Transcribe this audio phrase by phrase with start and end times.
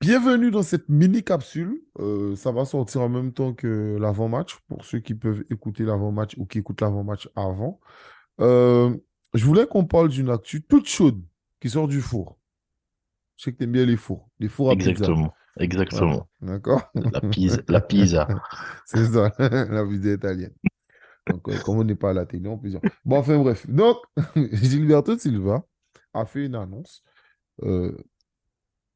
[0.00, 1.80] Bienvenue dans cette mini capsule.
[1.98, 6.34] Euh, ça va sortir en même temps que l'avant-match pour ceux qui peuvent écouter l'avant-match
[6.36, 7.80] ou qui écoutent l'avant-match avant.
[8.40, 8.94] Euh,
[9.32, 11.22] je voulais qu'on parle d'une actu toute chaude
[11.60, 12.38] qui sort du four.
[13.36, 14.90] Je sais que tu aimes bien les fours, les fours à pizza.
[14.90, 16.28] Exactement, exactement.
[16.42, 16.82] D'accord?
[16.94, 18.28] La pizza, la pizza.
[18.84, 20.54] C'est ça, la pizza italienne.
[21.28, 22.80] Donc, euh, comme on n'est pas à la télé, on peut dire.
[23.04, 23.68] Bon, enfin bref.
[23.68, 23.96] Donc,
[24.52, 25.64] Gilberto Silva
[26.12, 27.02] a fait une annonce.
[27.62, 27.96] Euh,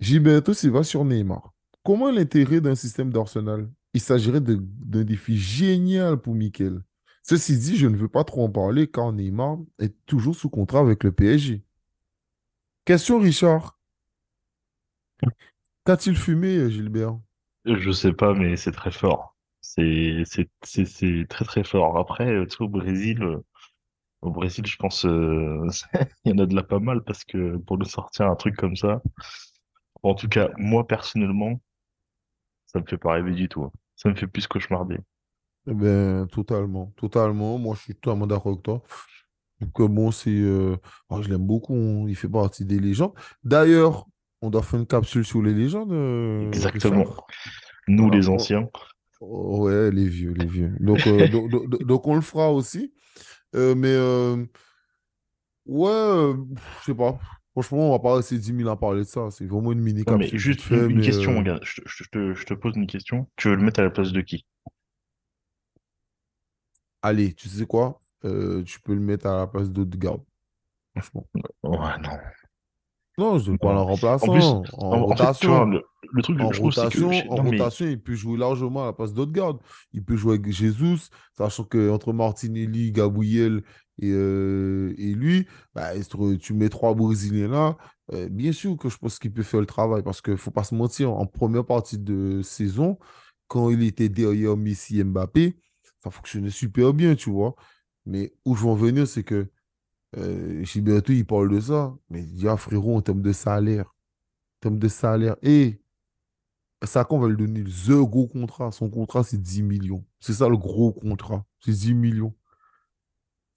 [0.00, 1.52] Gilberto Silva sur Neymar.
[1.82, 3.70] Comment l'intérêt d'un système d'Arsenal?
[3.92, 6.82] Il s'agirait d'un défi génial pour Mikel.
[7.22, 10.80] Ceci dit, je ne veux pas trop en parler car Neymar est toujours sous contrat
[10.80, 11.62] avec le PSG.
[12.84, 13.78] Question Richard.
[15.84, 17.18] Qu'a-t-il fumé, euh, Gilbert?
[17.64, 19.34] Je sais pas, mais c'est très fort.
[19.60, 20.24] C'est,
[21.28, 21.98] très très fort.
[21.98, 23.42] Après, euh, au Brésil, euh,
[24.20, 25.66] au Brésil, je pense, euh,
[26.24, 28.56] il y en a de là pas mal parce que pour nous sortir un truc
[28.56, 29.02] comme ça,
[30.10, 31.60] en tout cas, moi personnellement,
[32.66, 33.64] ça me fait pas rêver du tout.
[33.64, 33.72] hein.
[33.96, 34.98] Ça me fait plus cauchemarder.
[35.66, 37.58] Eh ben, totalement, totalement.
[37.58, 38.82] Moi, je suis totalement d'accord avec toi.
[39.60, 40.76] Donc, bon, c'est, euh,
[41.08, 41.74] oh, je l'aime beaucoup.
[41.74, 42.04] hein.
[42.08, 43.14] Il fait partie des légendes.
[43.44, 44.04] D'ailleurs,
[44.42, 47.04] on doit faire une capsule sur les légendes, euh, Exactement.
[47.88, 48.68] Nous, les anciens.
[49.20, 50.74] Ouais, les vieux, les vieux.
[50.80, 52.92] Donc, euh, donc, on le fera aussi.
[53.54, 53.96] Euh, mais
[55.66, 56.32] ouais,
[56.80, 57.18] je sais pas.
[57.54, 59.30] Franchement, on va pas rester 10 000 à parler de ça.
[59.30, 60.86] C'est vraiment une mini mais capsule juste fait.
[60.90, 63.28] une, Mais question, euh, regarde, je, te- je te, je te pose une question.
[63.36, 64.44] Tu veux le mettre à la place de qui?
[67.02, 68.00] allez, tu sais quoi?
[68.24, 70.18] Euh, tu peux le mettre à la place d'Odegaard.
[70.96, 71.26] Franchement.
[71.62, 72.10] Ouais, non.
[73.16, 73.68] Non, je ne non.
[73.68, 73.86] En
[74.18, 75.64] plus, remplaçant, en en, en fait, tu vois, rotation.
[75.66, 75.82] le,
[76.12, 77.28] le truc, En je trouve, que...
[77.30, 77.50] en mais...
[77.50, 79.58] rotation, il peut jouer largement à la place d'Odegaard.
[79.92, 83.62] Il peut jouer avec Jesus, sachant que entre Martinelli, Gabriel
[84.00, 87.76] et, euh, et lui, bah, trouve- tu mets trois Brésiliens là.
[88.12, 90.50] euh, bien sûr que je pense qu'il peut faire le travail parce qu'il ne faut
[90.50, 92.98] pas se mentir, en première partie de saison,
[93.48, 95.56] quand il était derrière Messi Mbappé,
[96.02, 97.54] ça fonctionnait super bien, tu vois.
[98.06, 99.48] Mais où je veux en venir, c'est que
[100.16, 101.94] euh, Gilberto, il parle de ça.
[102.10, 105.80] Mais il dit, ah, frérot, en termes de salaire, en termes de salaire, et
[106.84, 108.70] Saka, on va lui donner le gros contrat.
[108.72, 110.04] Son contrat, c'est 10 millions.
[110.20, 111.44] C'est ça le gros contrat.
[111.60, 112.34] C'est 10 millions.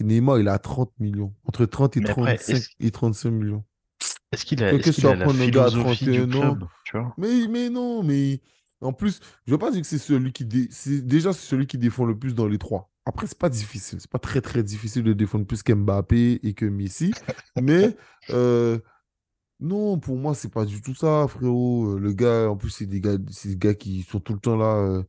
[0.00, 1.34] Neymar, il a 30 millions.
[1.44, 3.64] Entre 30 et Mais après, 35 est-ce et 35 millions.
[4.32, 6.60] est-ce qu'il a, que qu'il a la philosophie du 31 ans?
[6.60, 7.18] club, tu vois?
[7.18, 8.40] Mais, mais non, mais
[8.80, 10.68] en plus, je ne veux pas dire que c'est celui qui dé-
[11.02, 12.90] déjà c'est celui qui défend le plus dans les trois.
[13.06, 16.64] Après, c'est pas difficile, c'est pas très très difficile de défendre plus qu'Mbappé et que
[16.66, 17.18] Messi.
[17.56, 17.96] Mais
[18.30, 18.78] euh,
[19.60, 21.96] non, pour moi, c'est pas du tout ça, frérot.
[21.96, 24.56] Euh, Le gars, en plus, c'est des gars, des gars qui sont tout le temps
[24.56, 25.02] là euh,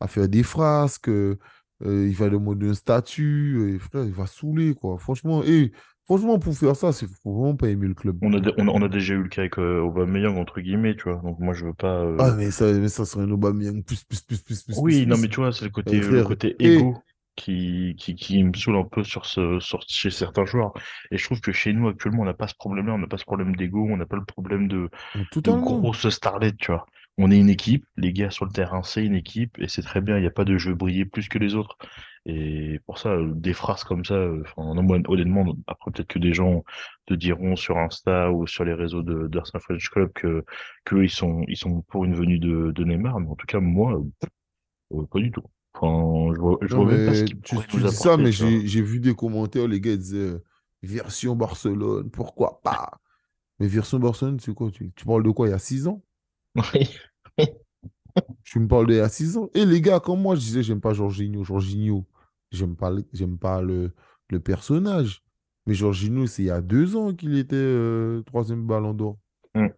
[0.00, 1.08] à faire des frasques.
[1.08, 1.38] euh,
[1.84, 3.56] euh, il va demander un statut.
[3.58, 4.98] euh, et frère, il va saouler, quoi.
[4.98, 5.72] Franchement, et
[6.04, 8.18] franchement, pour faire ça, c'est faut vraiment pas aimer le club.
[8.22, 10.94] On a, on, a on a déjà eu le cas avec euh, Aubameyang, entre guillemets,
[10.96, 11.20] tu vois.
[11.22, 12.02] Donc moi, je veux pas...
[12.04, 14.80] euh, Ah, mais ça, mais ça serait un Aubameyang plus, plus, plus, plus, plus, plus,
[14.80, 17.02] Oui, non, mais tu vois, c'est le côté, le côté et égo
[17.36, 20.72] qui, qui, qui me saoule un peu sur ce, sur, chez certains joueurs.
[21.10, 23.18] Et je trouve que chez nous, actuellement, on n'a pas ce problème-là, on n'a pas
[23.18, 25.80] ce problème d'ego, on n'a pas le problème de, mais de totalement.
[25.80, 26.86] grosses starlets, tu vois.
[27.18, 30.00] On est une équipe, les gars sur le terrain, c'est une équipe, et c'est très
[30.00, 31.76] bien, il n'y a pas de jeu briller plus que les autres.
[32.24, 34.62] Et pour ça, euh, des phrases comme ça, euh, enfin,
[35.08, 36.64] honnêtement, après peut-être que des gens
[37.06, 40.44] te diront sur Insta ou sur les réseaux de d'Arsenal French Club que,
[40.92, 44.00] ils sont, ils sont pour une venue de, de Neymar, mais en tout cas, moi,
[44.94, 45.42] euh, pas du tout.
[45.74, 47.94] Enfin, je vois, je vois même pas ce mais qu'il tu, pourrait tu nous dis
[47.94, 50.34] ça, mais j'ai vu des commentaires, les gars disaient
[50.82, 53.00] version Barcelone, pourquoi pas?
[53.60, 54.70] Mais version Barcelone, c'est quoi?
[54.70, 55.48] Tu, tu parles de quoi?
[55.48, 56.02] Il y a 6 ans?
[56.54, 56.88] Oui.
[58.44, 59.48] Tu me parles d'il y a 6 ans?
[59.54, 61.44] Et les gars, comme moi, je disais, j'aime pas Jorginho.
[61.44, 62.06] Jorginho,
[62.50, 63.92] j'aime pas, le- j'aime pas le,
[64.30, 65.22] le personnage.
[65.66, 69.18] Mais Jorginho, c'est il y a 2 ans qu'il était euh, troisième ballon d'or.
[69.54, 69.68] Mm.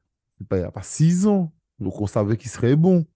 [0.49, 1.53] Pas il y a pas 6 ans.
[1.79, 3.07] Donc on savait qu'il serait bon.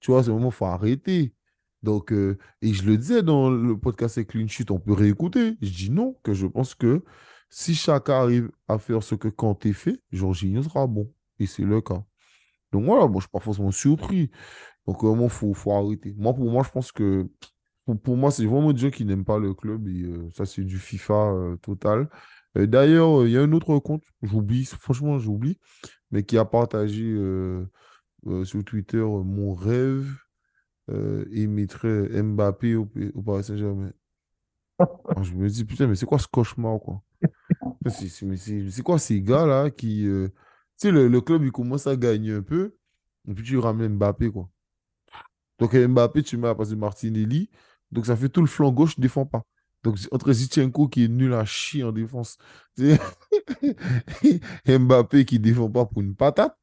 [0.00, 1.34] Tu vois, c'est moment, il faut arrêter.
[1.82, 5.56] Donc, euh, et je le disais dans le podcast avec Clean Sheet, on peut réécouter.
[5.62, 7.04] Je dis non, que je pense que
[7.50, 11.12] si chacun arrive à faire ce que Kanté fait, Jorginho sera bon.
[11.40, 12.04] Et c'est le cas.
[12.72, 14.30] Donc voilà, moi, je suis pas forcément surpris.
[14.86, 16.14] Donc, vraiment, il faut, faut arrêter.
[16.18, 17.28] Moi, pour moi, je pense que
[17.86, 19.88] pour, pour moi, c'est vraiment des gens qui n'aiment pas le club.
[19.88, 22.08] Et euh, ça, c'est du FIFA euh, total.
[22.58, 25.58] Euh, D'ailleurs, euh, il y a un autre compte, j'oublie, franchement, j'oublie,
[26.10, 27.66] mais qui a partagé euh,
[28.26, 30.08] euh, sur Twitter euh, mon rêve
[30.90, 32.86] euh, il mettrait Mbappé au,
[33.24, 33.92] Paris Saint-Germain.
[35.08, 37.02] Alors, je me dis, putain, mais c'est quoi ce cauchemar, quoi?
[37.88, 40.06] C'est quoi ces gars-là qui.
[40.06, 40.28] euh,
[40.78, 42.74] Sais, le, le club, il commence à gagner un peu,
[43.28, 44.48] et puis tu ramènes Mbappé, quoi.
[45.58, 47.50] Donc, euh, Mbappé, tu mets à place de Martinelli,
[47.90, 49.42] donc ça fait tout le flanc gauche, ne défend pas.
[49.84, 52.38] Donc, entre Zichenko qui est nul à chier en défense,
[54.66, 56.56] Mbappé qui défend pas pour une patate.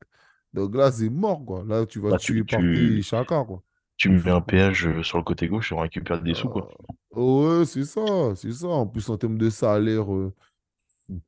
[0.53, 1.63] Donc là, c'est mort, quoi.
[1.67, 3.63] Là, tu vas Bah, tu, tuer tu, Chaka, quoi.
[3.97, 6.69] tu mets un péage sur le côté gauche et on récupère des sous, quoi.
[7.15, 8.01] Euh, ouais, c'est ça,
[8.35, 8.67] c'est ça.
[8.67, 10.33] En plus, en termes de salaire, euh,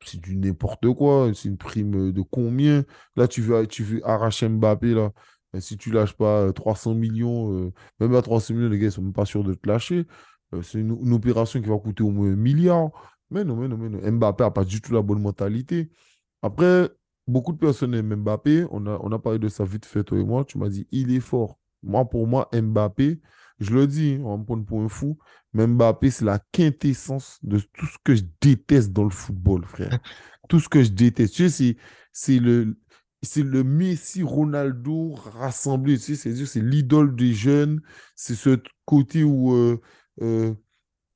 [0.03, 1.31] c'est du n'importe quoi.
[1.33, 2.83] C'est une prime de combien?
[3.15, 5.11] Là, tu veux, tu veux arracher Mbappé, là.
[5.53, 8.87] Ben, si tu lâches pas euh, 300 millions, euh, même à 300 millions, les gars,
[8.87, 10.05] ils sont même pas sûrs de te lâcher.
[10.53, 12.89] Euh, c'est une, opération qui va coûter au moins un milliard.
[13.31, 14.11] Mais non, mais non, mais non.
[14.11, 15.89] Mbappé n'a pas du tout la bonne mentalité.
[16.41, 16.89] Après,
[17.27, 18.65] beaucoup de personnes aiment Mbappé.
[18.71, 20.45] On a, on a parlé de ça vite fait, toi et moi.
[20.45, 21.57] Tu m'as dit, il est fort.
[21.83, 23.19] Moi, pour moi, Mbappé,
[23.59, 25.17] je le dis, on va me prendre pour un fou,
[25.53, 29.99] mais Mbappé, c'est la quintessence de tout ce que je déteste dans le football, frère.
[30.49, 31.33] Tout ce que je déteste.
[31.33, 31.77] Tu sais, c'est,
[32.13, 32.77] c'est le,
[33.21, 35.97] c'est le Messi Ronaldo rassemblé.
[35.97, 37.81] Tu sais, c'est-à-dire, c'est l'idole des jeunes.
[38.15, 39.81] C'est ce côté où euh,
[40.21, 40.53] euh,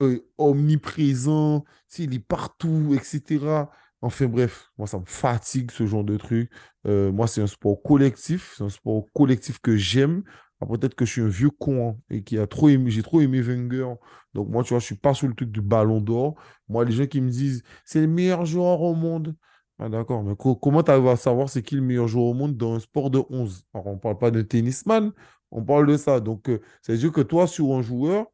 [0.01, 3.69] euh, omniprésent, tu sais, il est partout, etc.
[4.01, 6.51] Enfin bref, moi ça me fatigue ce genre de truc.
[6.87, 10.23] Euh, moi c'est un sport collectif, c'est un sport collectif que j'aime.
[10.61, 13.03] Alors, Peut-être que je suis un vieux con hein, et qui a trop aimé, j'ai
[13.03, 13.93] trop aimé Wenger.
[14.33, 16.35] Donc moi tu vois, je suis pas sur le truc du ballon d'or.
[16.69, 19.35] Moi les gens qui me disent c'est le meilleur joueur au monde.
[19.79, 22.55] Ah d'accord, mais co- comment tu à savoir c'est qui le meilleur joueur au monde
[22.57, 23.65] dans un sport de 11?
[23.73, 25.11] Alors on parle pas de tennisman,
[25.49, 26.19] on parle de ça.
[26.19, 28.27] Donc euh, c'est à dire que toi sur un joueur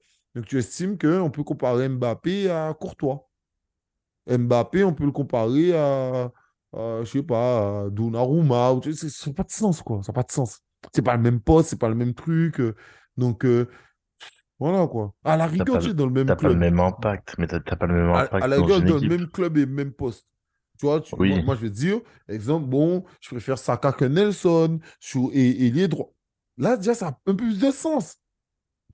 [0.45, 3.27] tu estimes qu'on peut comparer Mbappé à Courtois.
[4.27, 6.31] Mbappé, on peut le comparer à,
[6.73, 8.79] à, je sais pas, à Donnarumma.
[8.93, 10.01] Ça n'a pas de sens, quoi.
[10.03, 10.61] Ça n'a pas de sens.
[10.93, 12.59] C'est pas le même poste, c'est pas le même truc.
[12.59, 12.75] euh.
[13.17, 13.67] donc, euh,
[14.59, 15.13] voilà, quoi.
[15.23, 16.57] À la rigueur, tu sais, dans le même t'as pas le club.
[16.57, 18.95] même impact, mais t'as pas le même À, à impact la dans rigueur, une dans
[18.95, 20.27] le même club et même poste.
[20.79, 23.91] Tu vois, tu- moi, Oui, moi, je vais te dire, exemple, bon, je préfère Saka
[23.91, 24.79] que Nelson
[25.33, 26.13] et, et les droits.
[26.57, 28.17] Là, déjà, ça a un peu plus de sens.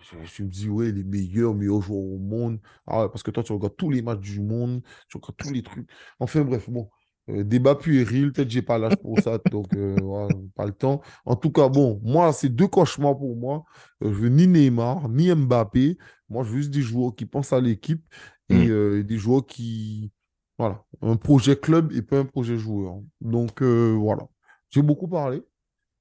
[0.01, 2.59] Je, je me dis, ouais, les meilleurs, meilleurs joueurs au monde.
[2.88, 5.63] Ah parce que toi, tu regardes tous les matchs du monde, tu regardes tous les
[5.63, 5.89] trucs.
[6.19, 6.89] Enfin, bref, bon.
[7.29, 10.73] Euh, débat puéril, peut-être que j'ai pas l'âge pour ça, donc euh, voilà, pas le
[10.73, 11.01] temps.
[11.25, 13.63] En tout cas, bon, moi, c'est deux cauchemars pour moi.
[14.03, 15.97] Euh, je veux ni Neymar, ni Mbappé.
[16.29, 18.03] Moi, je veux juste des joueurs qui pensent à l'équipe
[18.49, 18.71] et Hmm.
[18.71, 20.11] euh, des joueurs qui.
[20.59, 22.95] Voilà, un projet club et pas un projet joueur.
[23.21, 24.27] Donc, voilà.
[24.69, 25.41] J'ai beaucoup parlé,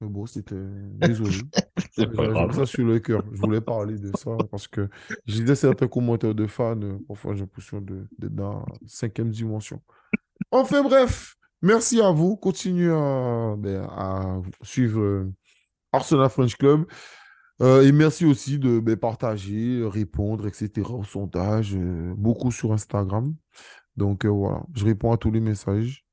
[0.01, 0.55] mais bon, c'était.
[0.95, 1.37] Désolé.
[1.97, 2.53] grave.
[2.55, 3.23] ça sur le cœur.
[3.31, 4.89] Je voulais parler de ça parce que
[5.25, 6.79] j'ai lisais certains commentaires de fans.
[7.07, 9.81] Parfois, j'ai l'impression d'être dans la cinquième dimension.
[10.53, 12.35] Enfin, bref, merci à vous.
[12.37, 15.33] Continuez à, ben, suivre euh,
[15.91, 16.85] Arsenal French Club.
[17.61, 20.93] Euh, et merci aussi de ben, partager, répondre, etc.
[20.93, 21.75] au sondage.
[21.75, 23.33] euh, beaucoup sur Instagram.
[23.97, 26.05] Donc, voilà, je réponds à tous les messages.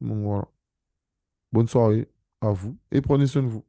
[0.00, 0.44] Donc.
[1.52, 2.08] Bonne soirée
[2.40, 3.64] à vous et prenez soin de vous.